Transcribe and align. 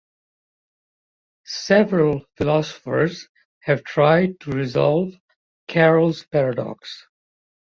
Several 1.45 2.25
philosophers 2.35 3.27
have 3.59 3.83
tried 3.83 4.39
to 4.39 4.49
resolve 4.49 5.13
Carroll's 5.67 6.25
paradox. 6.25 7.05